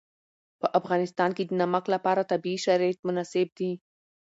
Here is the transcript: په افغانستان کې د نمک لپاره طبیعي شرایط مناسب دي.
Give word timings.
په 0.59 0.67
افغانستان 0.79 1.29
کې 1.37 1.43
د 1.45 1.51
نمک 1.61 1.83
لپاره 1.93 2.27
طبیعي 2.31 2.59
شرایط 2.65 2.99
مناسب 3.07 3.47
دي. 3.57 3.71